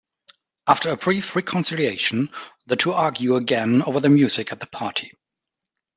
[0.65, 2.29] After a brief reconciliation,
[2.65, 5.11] the two argue again over the music at the party.